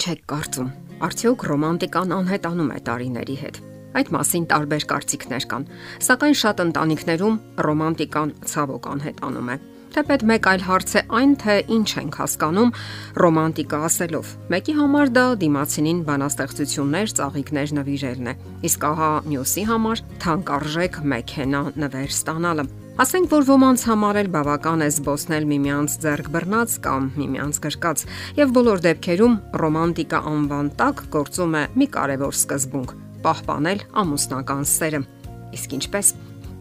ինչ 0.00 0.12
եք 0.16 0.20
կարծում։ 0.32 0.68
Արդյոք 1.04 1.42
ռոմանտիկան 1.50 2.12
անհետանում 2.16 2.68
է 2.72 2.78
տարիների 2.86 3.34
հետ։ 3.36 3.56
Այդ 4.00 4.12
մասին 4.16 4.46
տարբեր 4.48 4.86
կարծիքներ 4.92 5.44
կան, 5.50 5.66
սակայն 6.08 6.36
շատ 6.40 6.62
ընտանիքներում 6.64 7.36
ռոմանտիկան 7.68 8.32
ցավոք 8.48 8.88
անհետանում 8.94 9.50
է։ 9.52 9.56
Թեպետ 9.90 10.24
մեկ 10.30 10.48
այլ 10.54 10.64
հարց 10.70 10.90
է 10.96 11.04
այն, 11.20 11.32
թե 11.44 11.54
ինչ 11.76 11.88
ենք 12.00 12.18
հասկանում 12.22 12.74
ռոմանտիկա 13.20 13.80
ասելով։ 13.90 14.34
Մեկի 14.54 14.74
համար 14.80 15.12
դա 15.20 15.24
դիմացինին 15.44 16.04
բանաստեղծություններ, 16.08 17.14
ծաղիկներ 17.20 17.74
նվիրելն 17.80 18.30
է, 18.30 18.36
իսկ 18.70 18.86
ահա 18.94 19.10
մյուսի 19.28 19.64
համար 19.68 20.04
թանկարժեք 20.24 21.02
մեքենա 21.12 21.64
նվեր 21.84 22.14
ստանալը։ 22.14 22.70
Ասենք 23.00 23.30
որ 23.32 23.44
ոմանց 23.48 23.82
համար 23.88 24.16
էլ 24.20 24.26
բավական 24.34 24.82
է 24.84 24.86
զբոսնել 24.92 25.44
միմյանց 25.48 25.92
ձեռք 26.02 26.26
բռնած 26.34 26.72
կամ 26.84 27.04
միմյանց 27.16 27.60
գրկած, 27.64 28.02
եւ 28.36 28.50
բոլոր 28.58 28.82
դեպքերում 28.84 29.36
ռոմանտիկա 29.62 30.20
անվան 30.30 30.68
տակ 30.76 31.00
գործում 31.14 31.56
է 31.56 31.62
մի 31.80 31.86
կարևոր 31.94 32.36
սկզբունք՝ 32.36 32.92
պահպանել 33.24 33.80
ամուսնական 34.04 34.68
սերը։ 34.68 35.00
Իսկ 35.56 35.76
ինչպես 35.80 36.12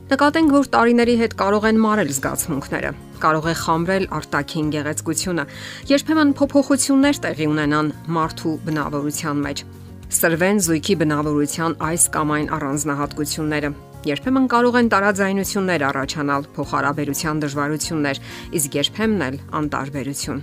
Նկատենք, 0.09 0.55
որ 0.55 0.71
տարիների 0.79 1.17
հետ 1.19 1.35
կարող 1.43 1.67
են 1.69 1.83
մարել 1.83 2.13
զգացմունքները, 2.15 2.93
կարող 3.19 3.49
է 3.51 3.55
խամրել 3.59 4.07
արտաքին 4.15 4.71
գեղեցկությունը, 4.79 5.45
երբեմն 5.91 6.33
փոփոխություններ 6.39 7.21
տեղի 7.27 7.51
ունենան 7.51 7.91
մարդու 8.15 8.55
բնավորության 8.63 9.43
մեջ։ 9.43 9.67
Սրվեն 10.09 10.63
զույգի 10.65 10.95
բնավորության 11.03 11.77
այս 11.85 12.09
կամ 12.15 12.31
այն 12.39 12.47
առանձնահատկությունները, 12.57 13.69
Երբեմն 14.07 14.45
կարող 14.47 14.75
են 14.79 14.89
տարաձայնություններ 14.93 15.83
առաջանալ, 15.89 16.45
փոխհարաբերության 16.55 17.39
դժվարություններ, 17.43 18.19
իսկ 18.55 18.77
երբեմն 18.79 19.23
էլ 19.27 19.37
անտարբերություն։ 19.59 20.39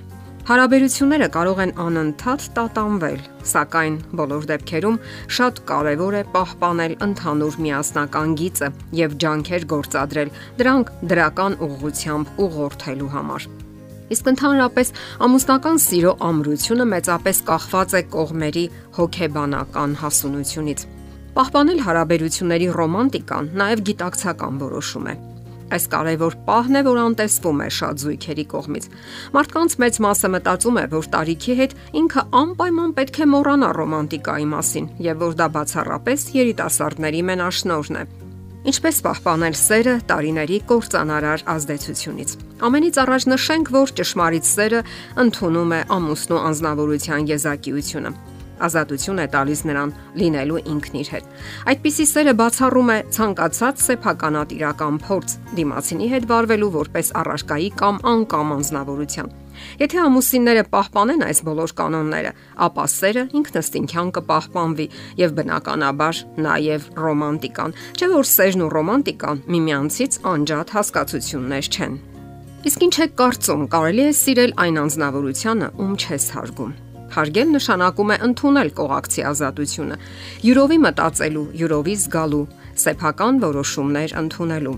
Հարաբերությունները 0.47 1.29
կարող 1.35 1.61
են 1.65 1.73
անընդհատ 1.83 2.45
տատանվել, 2.59 3.23
սակայն 3.51 3.95
բոլոր 4.21 4.45
դեպքերում 4.51 4.99
շատ 5.39 5.63
կարևոր 5.71 6.17
է 6.21 6.23
պահպանել 6.37 6.97
ընդհանուր 7.07 7.57
միասնական 7.67 8.37
գիծը 8.39 8.69
եւ 9.01 9.17
ջանքեր 9.25 9.67
գործադրել 9.73 10.35
դրանք 10.61 10.93
դրական 11.11 11.57
ուղղությամբ 11.67 12.43
ուղղորդելու 12.47 13.11
համար։ 13.17 13.49
Իսկ 14.07 14.29
ընդհանրապես 14.37 14.93
ամուսնական 15.27 15.81
սիրո 15.83 16.13
ամրությունը 16.29 16.87
մեծապես 16.93 17.41
կախված 17.49 17.97
է 17.97 18.03
կողմերի 18.15 18.67
հոգեբանական 19.01 19.99
հասունությունից։ 20.05 20.87
Պահպանել 21.37 21.81
հարաբերությունների 21.85 22.67
ռոմանտիկան 22.73 23.49
նաև 23.61 23.81
գիտակցական 23.87 24.61
որոշում 24.63 25.09
է։ 25.11 25.15
Այս 25.77 25.87
կարևոր 25.93 26.35
պահն 26.47 26.79
է, 26.79 26.81
որ 26.87 27.01
անտեսվում 27.03 27.59
է 27.61 27.67
շատ 27.77 28.01
զույգերի 28.03 28.45
կողմից։ 28.53 28.87
Մարդկանց 29.37 29.75
մեծ 29.83 29.99
մասը 30.07 30.31
մտածում 30.33 30.79
է, 30.81 30.85
որ 30.95 31.09
տարիքի 31.13 31.57
հետ 31.61 31.75
ինքը 32.01 32.23
անպայման 32.41 32.95
պետք 32.97 33.21
է 33.21 33.27
մոռանա 33.35 33.69
ռոմանտիկայի 33.77 34.47
մասին 34.57 34.87
եւ 35.07 35.21
որ 35.27 35.37
դա 35.37 35.49
բացառապես 35.57 36.25
երիտասարդների 36.41 37.21
մենաշնորհն 37.29 38.01
է։ 38.01 38.07
Ինչպես 38.67 38.97
պահպանել 39.05 39.59
սերը 39.61 39.95
տարիների 40.09 40.57
կործանարար 40.73 41.45
ազդեցությունից։ 41.53 42.33
Ամենից 42.67 42.97
առաջ 43.05 43.29
նշենք, 43.37 43.75
որ 43.77 43.93
ճշմարիտ 44.01 44.49
սերը 44.57 44.81
ընդունում 45.27 45.77
է 45.77 45.83
ամուսնու 46.01 46.41
անznավորության 46.49 47.31
եզակիությունը 47.37 48.17
ազատություն 48.67 49.23
է 49.23 49.27
տալիս 49.37 49.63
նրան 49.71 49.95
լինելու 50.21 50.61
ինքն 50.73 51.01
իր 51.01 51.11
հետ։ 51.15 51.33
Այդպիսի 51.73 52.07
սերը 52.13 52.35
բացառում 52.41 52.93
է 52.97 52.99
ցանկացած 53.17 53.83
սեփականատիրական 53.87 55.01
փորձ 55.07 55.35
դիմացինի 55.59 56.13
հետ 56.17 56.31
վարվելու 56.31 56.71
որպես 56.77 57.13
առարկայի 57.23 57.69
կամ 57.83 58.01
անկամ 58.17 58.55
անznավորության։ 58.57 59.35
Եթե 59.81 60.01
ամուսինները 60.05 60.65
պահպանեն 60.73 61.25
այս 61.27 61.39
բոլոր 61.47 61.73
կանոնները, 61.81 62.33
ապա 62.67 62.85
սերը 62.93 63.25
ինքնըստինքյան 63.41 64.11
կպահպանվի 64.19 64.87
եւ 65.23 65.37
բնականաբար 65.39 66.21
նաեւ 66.47 66.89
ռոմանտիկան, 67.07 67.77
չէ՞ 67.97 68.11
որ 68.13 68.31
սերն 68.37 68.67
ու 68.67 68.73
ռոմանտիկան 68.77 69.45
միմյանցից 69.57 70.21
անջատ 70.37 70.75
հասկացություններ 70.77 71.71
չեն։ 71.73 72.01
Իսկ 72.67 72.83
ինչ 72.83 72.97
է 72.99 73.07
կարծում, 73.21 73.69
կարելի 73.77 74.03
է 74.07 74.17
սիրել 74.23 74.57
այն 74.65 74.83
անznավորությունը, 74.87 75.71
ում 75.87 75.95
չես 76.03 76.29
հարգում։ 76.35 76.75
Հարգել 77.17 77.49
նշանակում 77.57 78.11
է 78.13 78.17
ընդունել 78.27 78.71
կողակցի 78.77 79.23
ազատությունը, 79.31 79.97
յուրովի 80.47 80.79
մտածելու, 80.85 81.45
յուրովի 81.61 81.95
զգալու, 82.03 82.43
սեփական 82.83 83.41
որոշումներ 83.47 84.15
ընդունելու։ 84.21 84.77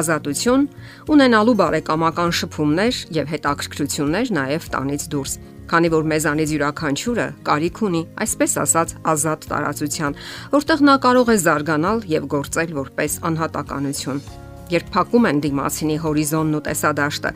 Ազատություն 0.00 0.66
ունենալու 1.14 1.54
բարեկամական 1.60 2.34
շփումներ 2.40 2.98
եւ 3.20 3.32
հետաքրքրություններ 3.34 4.34
նաեւ 4.40 4.68
տանից 4.74 5.06
դուրս 5.14 5.38
քանի 5.70 5.90
որ 5.94 6.06
մեզանից 6.10 6.52
յուրաքանչյուրը 6.56 7.26
կարիք 7.46 7.80
ունի, 7.86 8.02
այսպես 8.26 8.56
ասած, 8.64 8.94
ազատ 9.14 9.48
տարածության, 9.54 10.20
որտեղ 10.58 10.86
նա 10.90 10.98
կարող 11.06 11.30
է 11.30 11.40
զարգանալ 11.46 12.06
եւ 12.18 12.30
գործել 12.34 12.78
որպես 12.82 13.20
անհատականություն 13.30 14.22
երբ 14.70 14.92
փակում 14.94 15.26
են 15.30 15.40
դիմացինի 15.46 15.96
հորիզոնն 16.04 16.56
ու 16.58 16.62
տեսադաշտը։ 16.68 17.32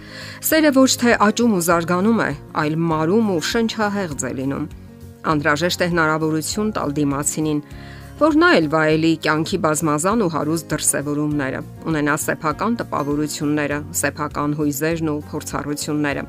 Սերը 0.49 0.71
ոչ 0.79 0.91
թե 1.03 1.17
աճում 1.29 1.57
ու 1.59 1.65
զարգանում 1.69 2.23
է, 2.25 2.31
այլ 2.63 2.79
մարում 2.95 3.29
ու 3.35 3.43
շնչահեղձ 3.51 4.25
է 4.25 4.33
լինում։ 4.39 4.71
Անդրաժեշտ 5.35 5.85
է 5.85 5.87
հնարավորություն 5.95 6.73
տալ 6.77 6.97
դիմացինին, 6.99 7.61
որ 8.15 8.37
նա 8.39 8.49
էլ 8.55 8.67
վայելի 8.71 9.13
կյանքի 9.25 9.59
բազմազան 9.65 10.21
ու 10.23 10.33
հարուստ 10.35 10.67
դրսևորումները, 10.71 11.61
ունենա 11.91 12.17
սեփական 12.25 12.77
տպավորությունները, 12.79 13.79
սեփական 14.01 14.55
հույզերն 14.61 15.11
ու 15.11 15.23
փորձառությունները։ 15.33 16.23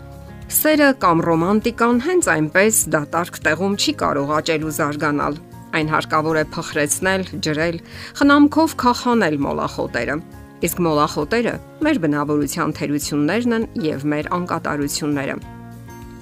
Սերը 0.55 0.87
կամ 1.01 1.21
ռոմանտիկան 1.25 2.01
հենց 2.05 2.29
այնպես 2.35 2.79
դատարկ 2.95 3.37
տեղում 3.45 3.77
չի 3.81 3.93
կարող 4.01 4.33
աճել 4.39 4.65
ու 4.65 4.73
զարգանալ։ 4.79 5.37
Այն 5.75 5.87
հարկավոր 5.91 6.37
է 6.41 6.43
փխրեցնել, 6.55 7.23
ջրել, 7.45 7.77
խնամքով 8.17 8.75
քախանել 8.85 9.39
մոլախոտերը 9.45 10.17
Իսկ 10.63 10.79
մոլախոտերը 10.85 11.57
մեր 11.83 11.99
բնավորության 12.05 12.73
թերություններն 12.79 13.55
են 13.57 13.67
եւ 13.83 14.07
մեր 14.13 14.31
անկատարությունները։ 14.39 15.35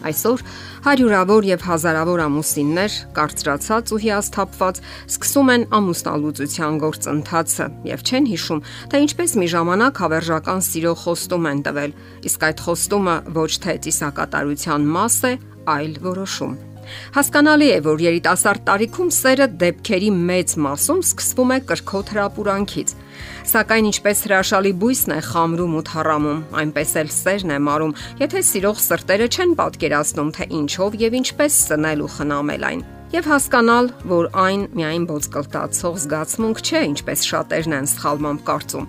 Այսօր 0.03 0.41
հարյուրավոր 0.83 1.45
եւ 1.47 1.61
հազարավոր 1.63 2.23
ամուսիններ 2.25 2.95
կարծրացած 3.15 3.93
ու 3.95 3.99
հիասթափված 4.03 4.81
սկսում 5.13 5.51
են 5.53 5.63
ամուսնալուծության 5.79 6.81
գործընթացը 6.83 7.69
եւ 7.93 8.03
չեն 8.03 8.27
հիշում, 8.33 8.61
թե 8.91 9.01
ինչպես 9.05 9.37
մի 9.39 9.47
ժամանակ 9.53 10.03
հավերժական 10.03 10.61
սիրո 10.67 10.93
խոստում 11.05 11.49
են 11.53 11.63
տվել, 11.69 11.95
իսկ 12.33 12.45
այդ 12.49 12.67
խոստումը 12.67 13.17
ոչ 13.39 13.51
թե 13.63 13.79
ծիսակատարության 13.87 14.93
մաս 14.97 15.19
է, 15.31 15.33
այլ 15.77 15.97
որոշում։ 16.11 16.72
Հասկանալի 17.17 17.69
է, 17.73 17.79
որ 17.87 18.03
երիտասարդ 18.07 18.65
տարիքում 18.69 19.13
սերը 19.17 19.47
դեպքերի 19.63 20.09
մեծ 20.31 20.55
մասում 20.67 21.01
սկսվում 21.03 21.53
է 21.53 21.59
կրքոտ 21.73 22.13
հրապուրանքից, 22.13 22.95
Սակայն 23.43 23.87
ինչպես 23.89 24.23
հրաշալի 24.25 24.71
բույսն 24.81 25.13
է 25.13 25.19
խամրում 25.27 25.75
ու 25.77 25.83
թառամում, 25.89 26.39
այնպես 26.63 26.93
էլ 27.03 27.11
սերն 27.13 27.53
է 27.53 27.59
մարում, 27.67 27.93
եթե 28.23 28.41
սիրող 28.49 28.81
սրտերը 28.87 29.27
չեն 29.35 29.55
պատկերացնում, 29.59 30.33
թե 30.37 30.47
ինչով 30.63 30.97
եւ 31.03 31.17
ինչպես 31.19 31.57
սնել 31.67 32.03
ու 32.07 32.11
խնամել 32.17 32.67
այն 32.71 32.83
եւ 33.13 33.27
հասկանալ, 33.29 33.87
որ 34.09 34.27
այն 34.41 34.61
միայն 34.73 35.03
ողջկլտացող 35.11 35.97
զգացմունք 36.01 36.61
չէ, 36.63 36.79
ինչպես 36.93 37.25
շատերն 37.29 37.75
են 37.77 37.89
սխալմամբ 37.91 38.41
կարծում։ 38.47 38.87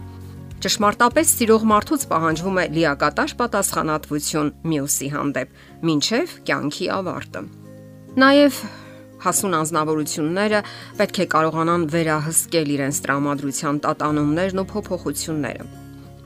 Ճշմարտապես 0.65 1.35
սիրող 1.41 1.67
մարդուց 1.75 2.07
պահանջվում 2.15 2.61
է 2.63 2.65
լիակատար 2.79 3.35
պատասխանատվություն 3.43 4.55
մյուսի 4.73 5.11
հանդեպ, 5.19 5.61
ինչև 5.99 6.35
կյանքի 6.49 6.89
ավարտը։ 6.97 7.45
Նաև 8.15 8.59
հասուն 9.25 9.55
անznավորությունները 9.59 10.59
պետք 11.01 11.17
է 11.19 11.25
կարողանան 11.33 11.87
վերահսկել 11.91 12.69
իրենց 12.75 13.01
տրամադրության 13.07 13.81
տատանումներն 13.87 14.61
ու 14.63 14.65
փոփոխությունները։ 14.71 15.67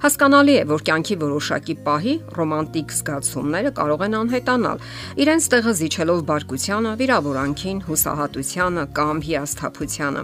Հասկանալի 0.02 0.56
է, 0.58 0.67
որ 0.69 0.85
կյանքի 0.88 1.17
որոշակի 1.23 1.76
պահի 1.88 2.14
ռոմանտիկ 2.37 2.93
զգացումները 2.99 3.73
կարող 3.81 4.05
են 4.05 4.19
անհետանալ, 4.20 4.85
իրենց 5.25 5.49
տեղը 5.56 5.75
զիջելով 5.81 6.20
բարկությանը, 6.29 6.93
վիրավորանքին, 7.00 7.81
հուսահատությանը 7.88 8.84
կամ 9.00 9.25
հիասթափությանը։ 9.32 10.23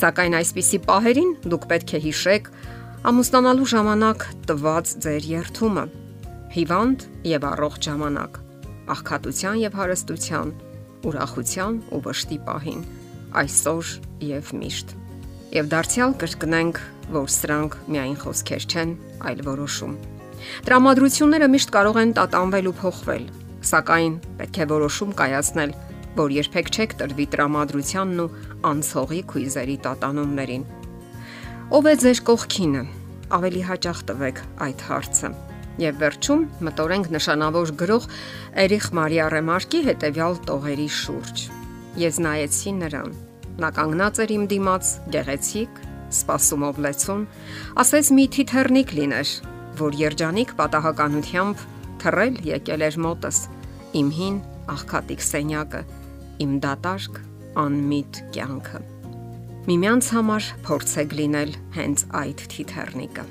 Սակայն 0.00 0.38
այսպիսի 0.40 0.82
պահերին 0.86 1.30
դուք 1.50 1.68
պետք 1.74 1.90
է 1.90 2.02
հիշեք 2.06 2.50
ամուսնանալու 3.10 3.70
ժամանակ 3.74 4.26
տված 4.46 4.96
ձեր 5.02 5.30
երթումը՝ 5.34 5.84
հիվանդ 6.54 7.06
եւ 7.34 7.46
առողջ 7.50 7.86
ժամանակ, 7.90 8.42
աղքատության 8.94 9.62
եւ 9.66 9.78
հարստության, 9.80 10.58
ուրախության 11.08 11.76
ու 11.90 12.00
վշտի 12.04 12.38
պահին, 12.46 12.80
այսօր 13.40 13.92
եւ 14.30 14.50
միշտ։ 14.60 14.94
Եվ 15.50 15.68
դարձյալ 15.74 16.16
կրկնենք, 16.20 16.80
որ 17.10 17.28
սրանք 17.34 17.76
միայն 17.90 18.16
խոսքեր 18.20 18.66
չեն, 18.70 18.92
այլ 19.30 19.44
որոշում։ 19.50 19.94
Տրամադրությունները 20.66 21.48
միշտ 21.54 21.72
կարող 21.76 22.00
են 22.00 22.12
տատանվել 22.20 22.70
ու 22.70 22.76
փոխվել, 22.80 23.24
սակայն 23.70 24.14
պետք 24.40 24.60
է 24.60 24.66
որոշում 24.70 25.14
կայացնել, 25.20 25.74
որ 26.20 26.34
երբեք 26.38 26.70
չեք 26.74 26.96
տրվի 27.00 27.26
տրամադրությանն 27.34 28.24
ու 28.24 28.30
անցողի 28.70 29.20
քույզերի 29.30 29.76
տատանումներին։ 29.84 30.66
Ով 31.70 31.86
է 31.86 31.94
ձեր 32.02 32.24
կողքինը։ 32.30 32.82
Ավելի 33.40 33.62
հաճախ 33.70 34.02
տվեք 34.10 34.42
այդ 34.66 34.84
հարցը։ 34.90 35.49
Եվ 35.80 36.00
վերջում 36.00 36.42
մտորենք 36.66 37.06
նշանավոր 37.14 37.70
գրող 37.80 38.06
Էրիխ 38.60 38.86
Մարիա 38.98 39.28
Ռեմարկի 39.32 39.80
հետևյալ 39.86 40.34
տողերի 40.50 40.88
շուրջ։ 40.96 41.44
Ես 42.02 42.18
նայեցի 42.26 42.72
նրան։ 42.80 43.14
Նա 43.64 43.70
կանգնած 43.78 44.20
էր 44.24 44.34
իմ 44.34 44.44
դիմաց, 44.50 44.90
գեղեցիկ, 45.14 45.80
սպասումով 46.10 46.82
լեցուն, 46.84 47.24
ասես 47.80 48.12
մի 48.18 48.26
թիթեռնիկ 48.36 48.94
լիներ, 49.00 49.32
որ 49.80 49.98
երջանիկ 50.04 50.54
պատահականությամբ 50.60 51.66
թռել 52.04 52.38
եկել 52.50 52.86
էր 52.90 53.00
մոտս։ 53.08 53.42
Իմ 54.00 54.14
հին 54.20 54.38
աղքատիկ 54.76 55.26
սենյակը, 55.30 55.82
իմ 56.44 56.56
դատարկ 56.64 57.20
անմիտ 57.64 58.24
կյանքը։ 58.36 58.86
Միմյանց 59.70 60.14
համար 60.20 60.54
փորձեք 60.68 61.20
լինել 61.20 61.58
հենց 61.80 62.08
այդ 62.20 62.48
թիթեռնիկը։ 62.54 63.30